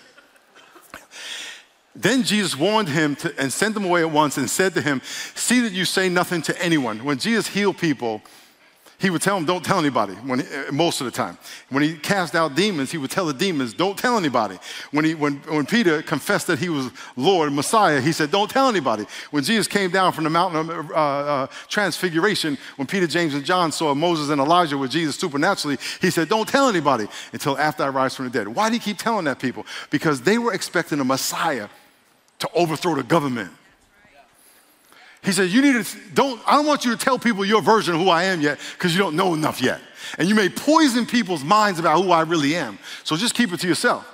[1.96, 5.02] Then Jesus warned him to, and sent him away at once and said to him,
[5.36, 7.04] See that you say nothing to anyone.
[7.04, 8.24] When Jesus healed people,
[9.02, 11.38] he would tell them, don't tell anybody, when he, uh, most of the time.
[11.70, 14.60] When he cast out demons, he would tell the demons, don't tell anybody.
[14.92, 18.70] When, he, when, when Peter confessed that he was Lord, Messiah, he said, don't tell
[18.70, 19.06] anybody.
[19.32, 23.44] When Jesus came down from the mountain of uh, uh, transfiguration, when Peter, James, and
[23.44, 27.84] John saw Moses and Elijah with Jesus supernaturally, he said, don't tell anybody until after
[27.84, 28.48] I rise from the dead.
[28.48, 29.66] Why do he keep telling that people?
[29.90, 31.70] Because they were expecting a Messiah
[32.40, 33.52] to overthrow the government
[35.24, 37.94] he said, You need to, don't, I don't want you to tell people your version
[37.96, 39.82] of who I am yet because you don't know enough yet.
[40.18, 42.80] And you may poison people's minds about who I really am.
[43.04, 44.08] So just keep it to yourself.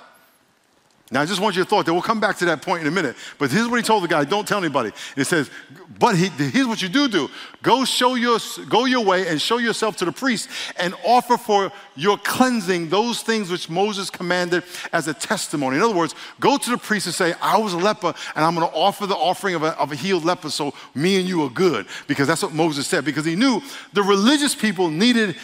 [1.10, 2.86] Now, I just want you to thought that we'll come back to that point in
[2.86, 3.16] a minute.
[3.38, 4.92] But here's what he told the guy: Don't tell anybody.
[5.16, 5.50] It says,
[5.98, 7.30] "But he, here's what you do do:
[7.62, 11.72] Go show your go your way and show yourself to the priest, and offer for
[11.96, 16.70] your cleansing those things which Moses commanded as a testimony." In other words, go to
[16.70, 19.54] the priest and say, "I was a leper, and I'm going to offer the offering
[19.54, 22.52] of a, of a healed leper, so me and you are good," because that's what
[22.52, 23.06] Moses said.
[23.06, 23.62] Because he knew
[23.94, 25.36] the religious people needed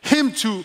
[0.00, 0.64] him to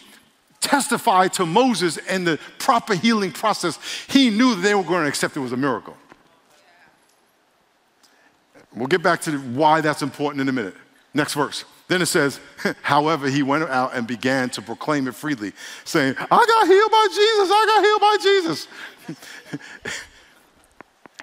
[0.62, 5.38] testified to Moses and the proper healing process, he knew they were going to accept
[5.38, 5.96] it was a miracle.
[8.76, 10.76] We'll get back to why that's important in a minute.
[11.14, 11.66] Next verse.
[11.88, 12.40] Then it says,
[12.82, 17.08] however, he went out and began to proclaim it freely, saying, I got healed by
[17.10, 18.68] Jesus, I got healed by Jesus.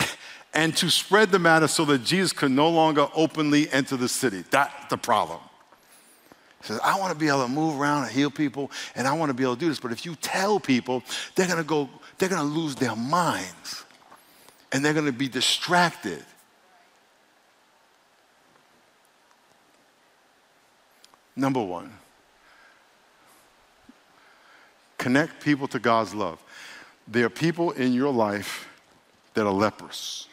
[0.54, 4.42] and to spread the matter so that Jesus could no longer openly enter the city.
[4.50, 5.40] That's the problem
[6.66, 9.30] says, I want to be able to move around and heal people, and I want
[9.30, 9.80] to be able to do this.
[9.80, 11.02] But if you tell people,
[11.34, 13.84] they're going to go, they're going to lose their minds,
[14.72, 16.24] and they're going to be distracted.
[21.36, 21.92] Number one,
[24.98, 26.42] connect people to God's love.
[27.06, 28.68] There are people in your life
[29.34, 30.28] that are lepers,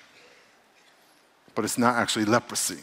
[1.56, 2.80] but it's not actually leprosy.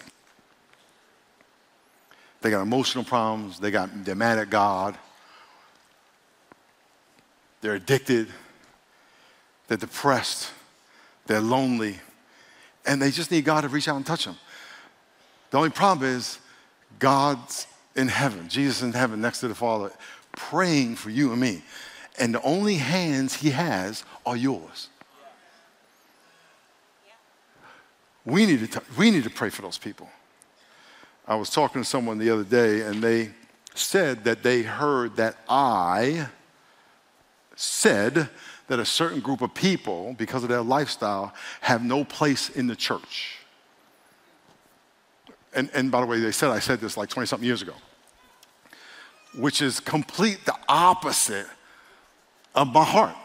[2.40, 3.58] They got emotional problems.
[3.58, 4.96] They got, they're mad at God.
[7.60, 8.28] They're addicted.
[9.66, 10.52] They're depressed.
[11.26, 11.98] They're lonely.
[12.86, 14.36] And they just need God to reach out and touch them.
[15.50, 16.38] The only problem is
[16.98, 19.90] God's in heaven, Jesus is in heaven next to the Father,
[20.32, 21.62] praying for you and me.
[22.18, 24.88] And the only hands he has are yours.
[28.24, 30.08] We need to, we need to pray for those people.
[31.28, 33.32] I was talking to someone the other day, and they
[33.74, 36.28] said that they heard that I
[37.54, 38.30] said
[38.68, 42.74] that a certain group of people, because of their lifestyle, have no place in the
[42.74, 43.36] church.
[45.54, 47.74] And, and by the way, they said I said this like 20 something years ago,
[49.36, 51.46] which is complete the opposite
[52.54, 53.16] of my heart.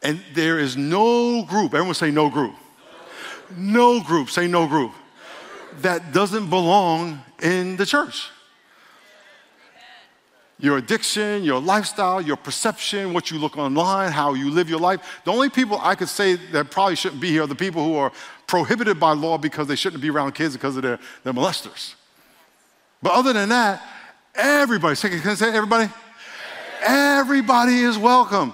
[0.00, 2.54] And there is no group, everyone say no group.
[3.56, 4.92] No group, say no group
[5.78, 8.28] that doesn't belong in the church.
[10.58, 15.22] Your addiction, your lifestyle, your perception, what you look online, how you live your life.
[15.24, 17.94] The only people I could say that probably shouldn't be here are the people who
[17.94, 18.12] are
[18.46, 21.94] prohibited by law because they shouldn't be around kids because of their, their molesters.
[23.02, 23.82] But other than that,
[24.34, 25.90] everybody, can I say everybody?
[26.82, 28.52] Everybody is welcome.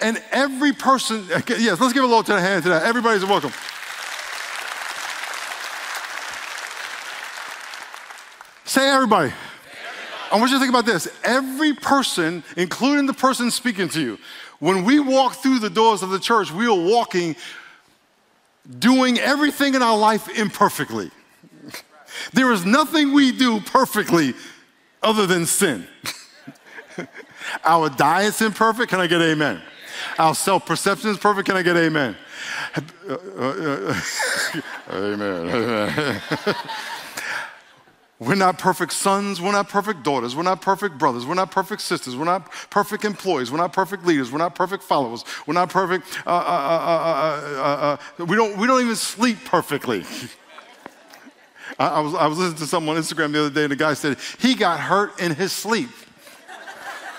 [0.00, 2.84] And every person, yes, let's give a little hand to that.
[2.84, 3.50] Everybody's welcome.
[8.70, 9.32] Say everybody.
[10.30, 11.08] I want you to think about this.
[11.24, 14.16] Every person, including the person speaking to you,
[14.60, 17.34] when we walk through the doors of the church, we are walking
[18.78, 21.10] doing everything in our life imperfectly.
[22.32, 24.34] there is nothing we do perfectly
[25.02, 25.84] other than sin.
[27.64, 28.90] our diet's imperfect.
[28.90, 29.60] Can I get amen?
[30.16, 31.48] Our self perception is perfect.
[31.48, 32.14] Can I get amen?
[34.92, 36.20] Amen.
[38.20, 39.40] We're not perfect sons.
[39.40, 40.36] We're not perfect daughters.
[40.36, 41.24] We're not perfect brothers.
[41.24, 42.14] We're not perfect sisters.
[42.14, 43.50] We're not perfect employees.
[43.50, 44.30] We're not perfect leaders.
[44.30, 45.24] We're not perfect followers.
[45.46, 46.06] We're not perfect.
[46.26, 50.04] Uh, uh, uh, we, don't, we don't even sleep perfectly.
[51.78, 53.76] I, I, was, I was listening to someone on Instagram the other day, and the
[53.76, 55.88] guy said he got hurt in his sleep.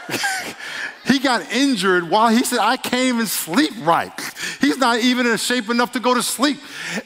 [1.05, 4.11] he got injured while he said, I can't even sleep right.
[4.59, 6.59] He's not even in shape enough to go to sleep.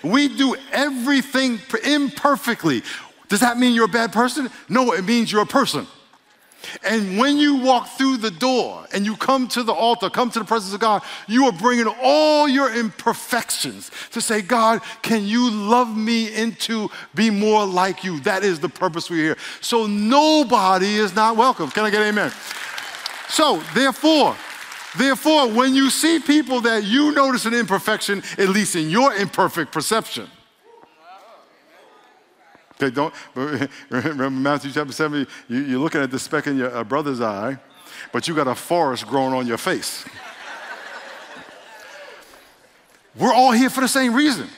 [0.04, 2.84] We do everything imperfectly.
[3.30, 4.50] Does that mean you're a bad person?
[4.70, 5.88] No, it means you're a person.
[6.84, 10.40] And when you walk through the door and you come to the altar, come to
[10.40, 15.50] the presence of God, you are bringing all your imperfections to say, God, can you
[15.52, 18.20] love me into be more like you?
[18.22, 19.38] That is the purpose we're here.
[19.62, 21.70] So nobody is not welcome.
[21.70, 22.32] Can I get amen?
[23.30, 24.36] So, therefore,
[24.98, 29.72] therefore, when you see people that you notice an imperfection, at least in your imperfect
[29.72, 30.30] perception,
[32.82, 33.14] Okay, don't
[33.90, 37.58] remember Matthew chapter 7, you, are looking at the speck in your brother's eye,
[38.12, 40.04] but you got a forest growing on your face.
[43.16, 44.50] We're all here for the same reason.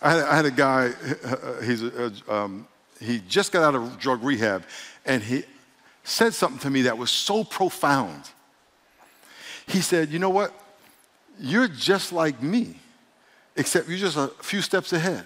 [0.00, 0.92] I had, I had a guy,
[1.64, 1.82] he's
[2.28, 2.66] um,
[2.98, 4.64] he just got out of drug rehab,
[5.06, 5.44] and he
[6.02, 8.30] said something to me that was so profound.
[9.66, 10.52] He said, You know what?
[11.38, 12.76] You're just like me,
[13.56, 15.24] except you're just a few steps ahead.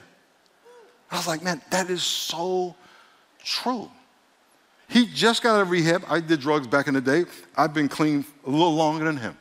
[1.10, 2.74] I was like, man, that is so
[3.44, 3.90] true.
[4.88, 6.04] He just got out of rehab.
[6.08, 7.24] I did drugs back in the day.
[7.56, 9.36] I've been clean a little longer than him.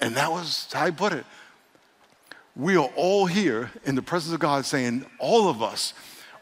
[0.00, 1.24] And that was how I put it.
[2.56, 5.94] We are all here in the presence of God saying, all of us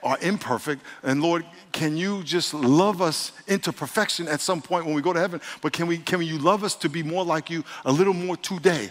[0.03, 0.83] are imperfect.
[1.03, 5.13] And Lord, can you just love us into perfection at some point when we go
[5.13, 5.41] to heaven?
[5.61, 8.37] But can, we, can you love us to be more like you a little more
[8.37, 8.91] today?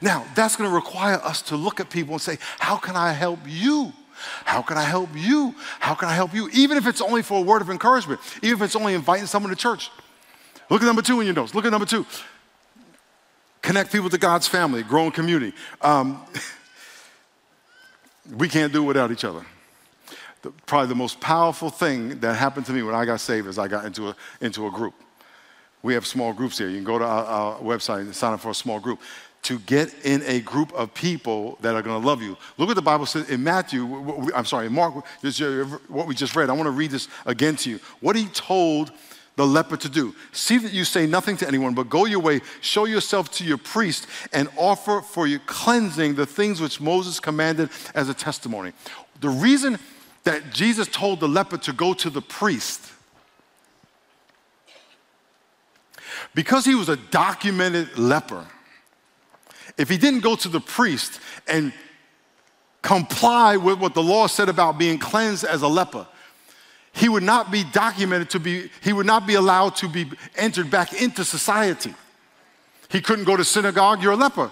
[0.00, 3.12] Now, that's going to require us to look at people and say, How can I
[3.12, 3.92] help you?
[4.44, 5.54] How can I help you?
[5.78, 6.48] How can I help you?
[6.52, 9.50] Even if it's only for a word of encouragement, even if it's only inviting someone
[9.50, 9.90] to church.
[10.68, 11.54] Look at number two in your notes.
[11.54, 12.06] Look at number two.
[13.62, 15.56] Connect people to God's family, growing community.
[15.80, 16.24] Um,
[18.36, 19.44] we can't do without each other.
[20.42, 23.58] The, probably the most powerful thing that happened to me when I got saved is
[23.58, 24.94] I got into a, into a group.
[25.82, 26.68] We have small groups here.
[26.68, 29.00] You can go to our, our website and sign up for a small group
[29.42, 32.36] to get in a group of people that are going to love you.
[32.58, 36.36] Look what the Bible says in Matthew, I'm sorry, Mark, uh, uh, what we just
[36.36, 36.50] read.
[36.50, 37.80] I want to read this again to you.
[38.00, 38.92] What he told
[39.36, 40.14] the leper to do.
[40.32, 43.56] See that you say nothing to anyone, but go your way, show yourself to your
[43.56, 48.72] priest, and offer for your cleansing the things which Moses commanded as a testimony.
[49.20, 49.78] The reason
[50.24, 52.92] that Jesus told the leper to go to the priest,
[56.34, 58.46] because he was a documented leper,
[59.80, 61.72] if he didn't go to the priest and
[62.82, 66.06] comply with what the law said about being cleansed as a leper,
[66.92, 70.70] he would not be documented to be, he would not be allowed to be entered
[70.70, 71.94] back into society.
[72.90, 74.50] He couldn't go to synagogue, you're a leper.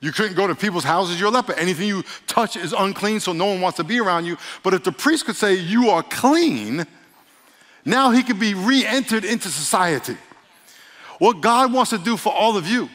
[0.00, 1.52] You couldn't go to people's houses, you're a leper.
[1.52, 4.36] Anything you touch is unclean, so no one wants to be around you.
[4.64, 6.84] But if the priest could say, You are clean,
[7.84, 10.16] now he could be re entered into society.
[11.20, 12.90] What God wants to do for all of you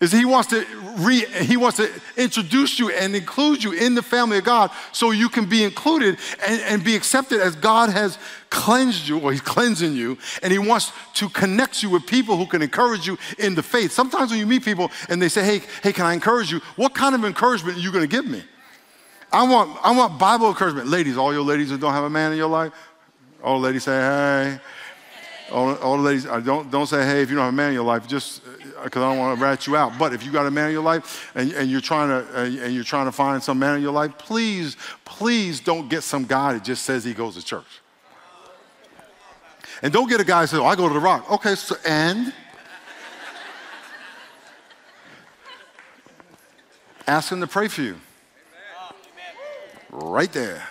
[0.00, 0.64] is he wants to
[0.98, 5.10] re, he wants to introduce you and include you in the family of God so
[5.10, 8.16] you can be included and, and be accepted as God has
[8.48, 12.46] cleansed you or he's cleansing you and he wants to connect you with people who
[12.46, 13.90] can encourage you in the faith.
[13.90, 16.94] Sometimes when you meet people and they say, "Hey, hey, can I encourage you?" What
[16.94, 18.44] kind of encouragement are you going to give me?
[19.32, 20.86] I want I want Bible encouragement.
[20.86, 22.72] Ladies, all your ladies who don't have a man in your life,
[23.42, 24.60] all the ladies say, "Hey."
[25.50, 27.74] All, all the ladies, don't, don't say, hey, if you don't have a man in
[27.74, 28.42] your life, just
[28.84, 29.98] because I don't want to rat you out.
[29.98, 32.74] But if you got a man in your life and, and you're trying to and
[32.74, 36.54] you're trying to find some man in your life, please, please don't get some guy
[36.54, 37.82] that just says he goes to church.
[39.82, 41.30] And don't get a guy that says, oh, I go to the rock.
[41.30, 42.32] Okay, so and
[47.06, 47.96] ask him to pray for you.
[49.90, 50.68] Right there.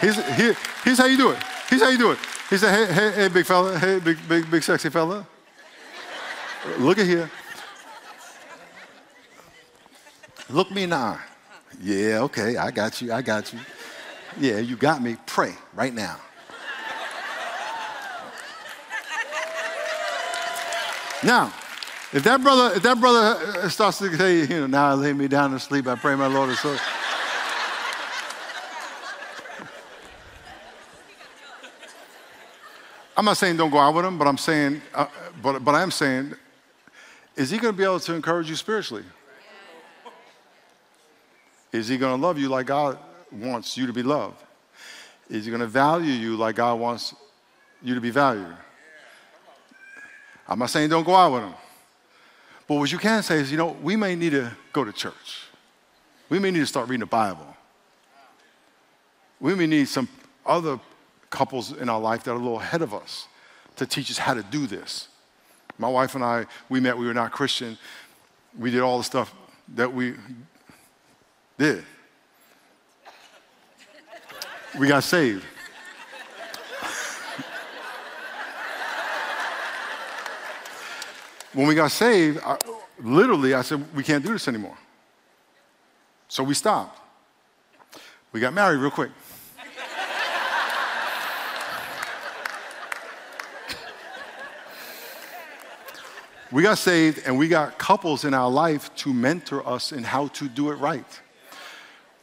[0.00, 1.42] Here's, here, here's how you do it.
[1.68, 2.18] Here's how you do it.
[2.50, 5.26] He said, hey, hey, hey, big fella, hey, big, big, big sexy fella.
[6.76, 7.30] Look at here.
[10.50, 11.18] Look me now.
[11.80, 13.58] Yeah, okay, I got you, I got you.
[14.38, 15.16] Yeah, you got me.
[15.26, 16.18] Pray right now.
[21.24, 21.52] Now,
[22.12, 25.26] if that brother, if that brother starts to say, you know, now I lay me
[25.28, 26.76] down to sleep, I pray my Lord is so.
[33.16, 35.06] I'm not saying don't go out with him, but I'm saying, uh,
[35.42, 36.34] but, but I am saying,
[37.38, 39.04] is he going to be able to encourage you spiritually?
[41.70, 42.98] Is he going to love you like God
[43.30, 44.42] wants you to be loved?
[45.30, 47.14] Is he going to value you like God wants
[47.80, 48.56] you to be valued?
[50.48, 51.54] I'm not saying don't go out with him.
[52.66, 55.44] But what you can say is, you know, we may need to go to church.
[56.28, 57.46] We may need to start reading the Bible.
[59.38, 60.08] We may need some
[60.44, 60.80] other
[61.30, 63.28] couples in our life that are a little ahead of us
[63.76, 65.06] to teach us how to do this.
[65.78, 67.78] My wife and I, we met, we were not Christian.
[68.58, 69.32] We did all the stuff
[69.74, 70.14] that we
[71.56, 71.84] did.
[74.78, 75.44] We got saved.
[81.52, 82.58] when we got saved, I,
[83.00, 84.76] literally, I said, we can't do this anymore.
[86.28, 87.00] So we stopped.
[88.32, 89.10] We got married real quick.
[96.50, 100.28] We got saved and we got couples in our life to mentor us in how
[100.28, 101.20] to do it right.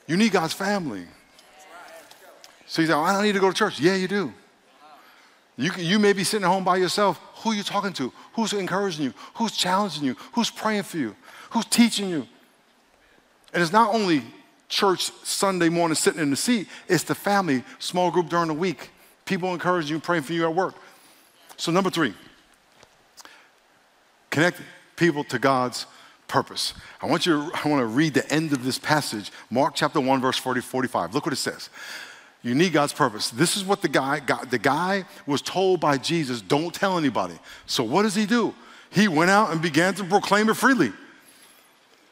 [0.07, 1.05] You need God's family.
[2.65, 3.79] So you say, I don't need to go to church.
[3.79, 4.33] Yeah, you do.
[5.57, 7.19] You, you may be sitting at home by yourself.
[7.37, 8.11] Who are you talking to?
[8.33, 9.13] Who's encouraging you?
[9.35, 10.15] Who's challenging you?
[10.33, 11.15] Who's praying for you?
[11.51, 12.27] Who's teaching you?
[13.53, 14.23] And it's not only
[14.67, 18.89] church Sunday morning sitting in the seat, it's the family, small group during the week,
[19.23, 20.75] people encouraging you, praying for you at work.
[21.55, 22.13] So, number three,
[24.35, 24.61] Connect
[24.97, 25.85] people to God's
[26.27, 26.73] purpose.
[27.01, 30.01] I want you to, I want to read the end of this passage, Mark chapter
[30.01, 31.13] 1, verse 40, 45.
[31.13, 31.69] Look what it says.
[32.43, 33.29] You need God's purpose.
[33.29, 34.51] This is what the guy got.
[34.51, 37.39] The guy was told by Jesus, don't tell anybody.
[37.65, 38.53] So what does he do?
[38.91, 40.91] he went out and began to proclaim it freely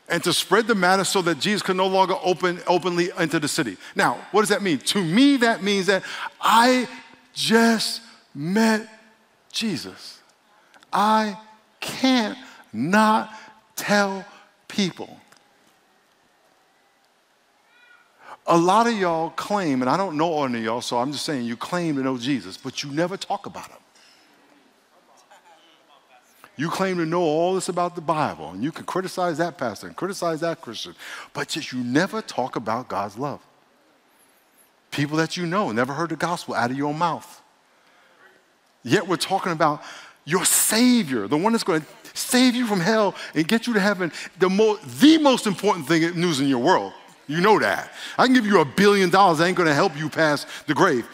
[0.10, 3.48] and to spread the matter so that Jesus could no longer open openly enter the
[3.48, 3.78] city.
[3.96, 4.80] Now, what does that mean?
[4.80, 6.04] To me, that means that
[6.42, 6.88] I
[7.34, 8.02] just
[8.34, 8.88] met
[9.52, 10.20] Jesus.
[10.92, 11.38] I
[11.84, 12.38] can't
[12.72, 13.34] not
[13.76, 14.26] tell
[14.68, 15.18] people.
[18.48, 21.26] A lot of y'all claim, and I don't know any of y'all, so I'm just
[21.26, 23.78] saying you claim to know Jesus, but you never talk about him.
[26.56, 29.88] You claim to know all this about the Bible, and you can criticize that pastor
[29.88, 30.96] and criticize that Christian,
[31.34, 33.42] but just you never talk about God's love.
[34.92, 37.42] People that you know never heard the gospel out of your mouth.
[38.84, 39.82] Yet we're talking about
[40.26, 43.80] your Savior, the one that's going to save you from hell and get you to
[43.80, 46.94] heaven, the, mo- the most important thing news in your world.
[47.28, 47.92] You know that.
[48.18, 50.74] I can give you a billion dollars, that ain't going to help you past the
[50.74, 51.08] grave.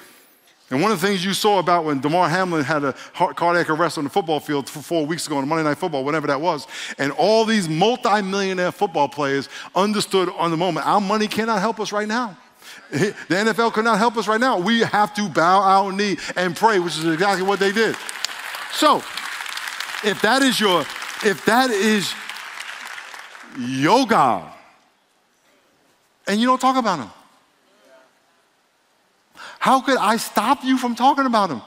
[0.72, 3.72] And one of the things you saw about when Damar Hamlin had a heart, cardiac
[3.72, 6.68] arrest on the football field four weeks ago on Monday Night Football, whatever that was,
[7.00, 11.92] and all these multi-millionaire football players understood on the moment, our money cannot help us
[11.92, 12.38] right now.
[12.92, 14.60] The NFL cannot help us right now.
[14.60, 17.96] We have to bow our knee and pray, which is exactly what they did.
[18.72, 18.98] So,
[20.04, 20.82] if that is your,
[21.24, 22.14] if that is
[23.58, 24.52] your God,
[26.28, 27.10] and you don't talk about him,
[29.60, 31.62] how could I stop you from talking about him?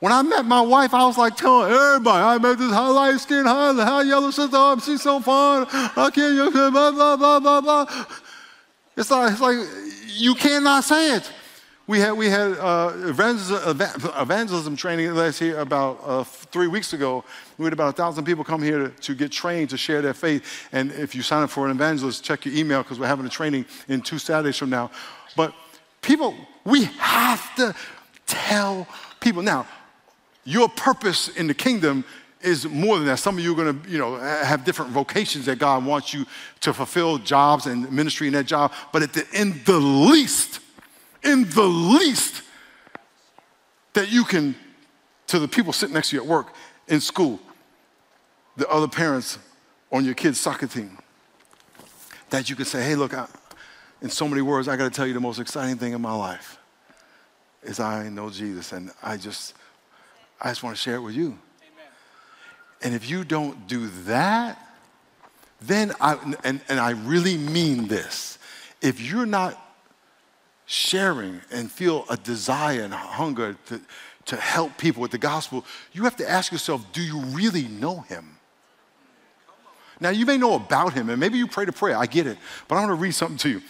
[0.00, 3.18] When I met my wife, I was like telling everybody, I met this high light
[3.18, 5.66] skin, high, high yellow sister, oh, she's so fun.
[5.72, 8.06] I can't, blah, blah, blah, blah, blah.
[8.96, 9.56] It's like, it's like
[10.06, 11.32] you cannot say it.
[11.88, 17.24] We had, we had uh, evangelism, training last year about uh, three weeks ago.
[17.56, 20.12] We had about a thousand people come here to, to, get trained to share their
[20.12, 20.68] faith.
[20.70, 23.30] And if you sign up for an evangelist, check your email because we're having a
[23.30, 24.90] training in two Saturdays from now.
[25.34, 25.54] But
[26.02, 27.74] people, we have to
[28.26, 28.86] tell
[29.18, 29.40] people.
[29.40, 29.66] Now,
[30.44, 32.04] your purpose in the kingdom
[32.42, 33.18] is more than that.
[33.18, 36.26] Some of you are going to, you know, have different vocations that God wants you
[36.60, 38.74] to fulfill jobs and ministry in that job.
[38.92, 40.60] But at the, in the least,
[41.22, 42.42] in the least
[43.94, 44.54] that you can,
[45.26, 46.54] to the people sitting next to you at work,
[46.86, 47.40] in school,
[48.56, 49.38] the other parents
[49.90, 50.98] on your kid's soccer team,
[52.30, 53.26] that you can say, hey, look, I,
[54.02, 56.14] in so many words, I got to tell you the most exciting thing in my
[56.14, 56.58] life
[57.62, 59.54] is I know Jesus, and I just,
[60.40, 61.26] I just want to share it with you.
[61.26, 61.92] Amen.
[62.82, 64.64] And if you don't do that,
[65.60, 68.38] then I, and, and I really mean this,
[68.80, 69.60] if you're not
[70.68, 73.80] sharing and feel a desire and hunger to,
[74.26, 78.00] to help people with the gospel, you have to ask yourself do you really know
[78.00, 78.36] him?
[79.98, 81.96] Now, you may know about him, and maybe you pray to prayer.
[81.96, 82.38] I get it.
[82.68, 83.62] But I want to read something to you.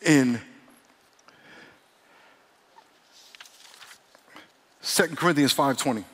[0.00, 0.40] In
[4.82, 6.04] 2 Corinthians 5:20.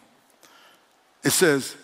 [1.23, 1.77] It says,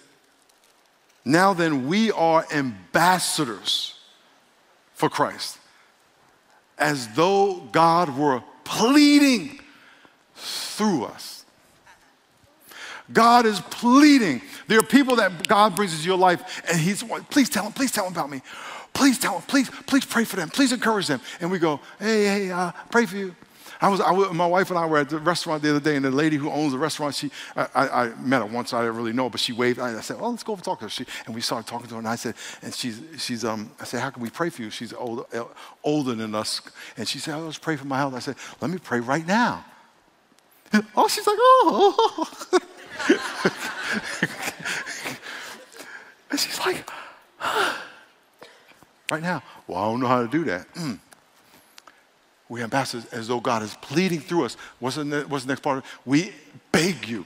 [1.24, 3.94] "Now then we are ambassadors
[4.94, 5.58] for Christ,
[6.78, 9.60] as though God were pleading
[10.34, 11.44] through us.
[13.12, 14.42] God is pleading.
[14.66, 17.90] There are people that God brings into your life, and He's, please tell them, please
[17.90, 18.42] tell them about me.
[18.92, 21.20] Please tell them, please, please pray for them, please encourage them.
[21.40, 23.34] And we go, hey, hey, uh, pray for you.
[23.80, 26.04] I was, I, my wife and I were at the restaurant the other day, and
[26.04, 28.96] the lady who owns the restaurant, she, I, I, I met her once, I didn't
[28.96, 29.78] really know, but she waved.
[29.78, 31.68] I, I said, "Oh, let's go over and talk to her." She, and we started
[31.68, 34.30] talking to her, and I said, "And she's, she's, um, I said, how can we
[34.30, 35.22] pray for you?" She's older,
[35.84, 36.60] older than us,
[36.96, 39.26] and she said, "Oh, let's pray for my health." I said, "Let me pray right
[39.26, 39.64] now."
[40.94, 42.28] Oh, she's like, "Oh,"
[46.30, 46.90] and she's like,
[49.10, 50.72] "Right now." Well, I don't know how to do that.
[50.74, 50.98] Mm
[52.48, 54.56] we ambassadors as though God is pleading through us.
[54.78, 55.84] What's the, what's the next part?
[56.04, 56.32] We
[56.72, 57.24] beg you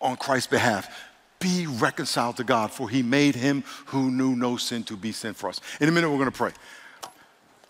[0.00, 1.08] on Christ's behalf.
[1.38, 5.34] Be reconciled to God, for he made him who knew no sin to be sin
[5.34, 5.60] for us.
[5.80, 6.52] In a minute, we're going to pray.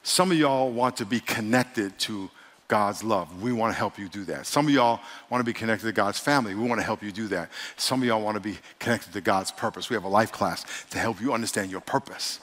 [0.03, 2.31] Some of y'all want to be connected to
[2.68, 3.43] God's love.
[3.43, 4.47] We want to help you do that.
[4.47, 5.01] Some of y'all
[5.31, 6.55] want to be connected to God's family.
[6.55, 7.51] We want to help you do that.
[7.77, 9.89] Some of y'all want to be connected to God's purpose.
[9.89, 12.41] We have a life class to help you understand your purpose.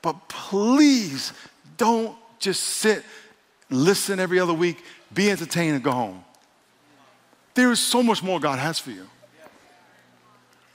[0.00, 1.32] But please
[1.76, 3.02] don't just sit,
[3.70, 6.24] listen every other week, be entertained, and go home.
[7.54, 9.08] There is so much more God has for you.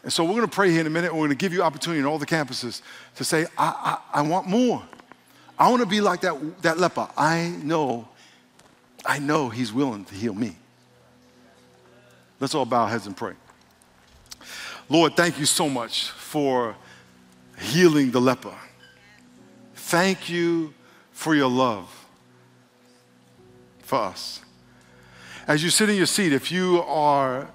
[0.04, 1.12] And so we're going to pray here in a minute.
[1.12, 2.82] We're going to give you opportunity in all the campuses
[3.16, 4.82] to say, I, I, I want more.
[5.58, 7.10] I want to be like that, that leper.
[7.18, 8.08] I know,
[9.06, 10.56] I know he's willing to heal me.
[12.40, 13.34] Let's all bow heads and pray.
[14.88, 16.76] Lord, thank you so much for
[17.60, 18.56] healing the leper.
[19.76, 20.74] Thank you
[21.20, 22.08] for your love
[23.80, 24.40] for us.
[25.50, 27.50] As you sit in your seat, if you are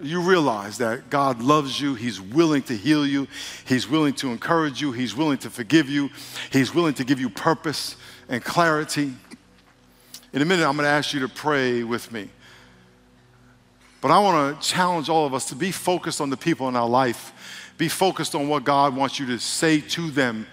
[0.00, 1.94] you realize that God loves you.
[1.96, 3.26] He's willing to heal you.
[3.66, 4.92] He's willing to encourage you.
[4.92, 6.10] He's willing to forgive you.
[6.52, 7.96] He's willing to give you purpose
[8.28, 9.12] and clarity.
[10.32, 12.28] In a minute, I'm going to ask you to pray with me.
[14.00, 16.76] But I want to challenge all of us to be focused on the people in
[16.76, 17.72] our life.
[17.76, 20.46] Be focused on what God wants you to say to them,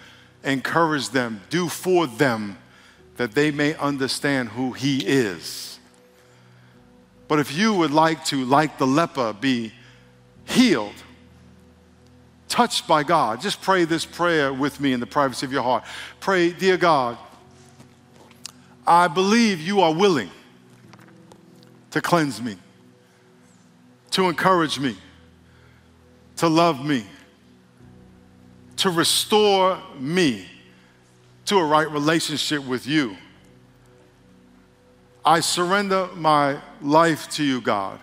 [0.45, 2.57] encourage them, do for them,
[3.17, 5.79] that they may understand who He is.
[7.27, 9.73] But if you would like to, like the leper, be
[10.45, 10.93] healed,
[12.47, 15.83] touched by God, just pray this prayer with me in the privacy of your heart.
[16.19, 17.17] Pray, Dear God,
[18.85, 20.29] I believe you are willing
[21.91, 22.57] to cleanse me,
[24.11, 24.95] to encourage me,
[26.37, 27.05] to love me,
[28.78, 30.47] to restore me
[31.45, 33.15] to a right relationship with you.
[35.23, 37.99] I surrender my life to you, God.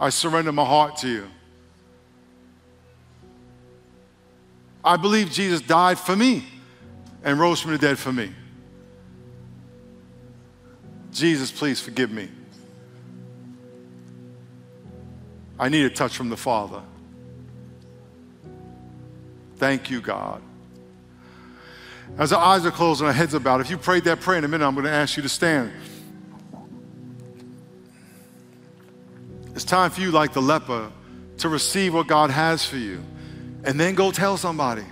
[0.00, 1.26] I surrender my heart to you.
[4.84, 6.44] I believe Jesus died for me
[7.24, 8.30] and rose from the dead for me.
[11.12, 12.28] Jesus, please forgive me.
[15.58, 16.82] I need a touch from the Father.
[19.56, 20.42] Thank you, God.
[22.18, 24.38] As our eyes are closed and our heads are bowed, if you prayed that prayer
[24.38, 25.72] in a minute, I'm going to ask you to stand.
[29.54, 30.90] It's time for you, like the leper,
[31.38, 33.02] to receive what God has for you
[33.66, 34.84] and then go tell somebody.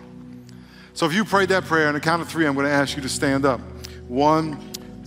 [0.92, 2.96] So if you prayed that prayer, on the count of three, I'm going to ask
[2.96, 3.60] you to stand up.
[4.08, 4.60] One,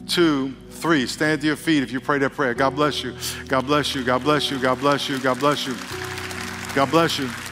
[0.07, 1.05] two, three.
[1.05, 2.53] Stand to your feet if you prayed that prayer.
[2.53, 3.15] God bless you.
[3.47, 4.03] God bless you.
[4.03, 4.59] God bless you.
[4.59, 5.19] God bless you.
[5.19, 5.73] God bless you.
[5.73, 5.89] God bless
[6.67, 6.75] you.
[6.75, 7.46] God bless you.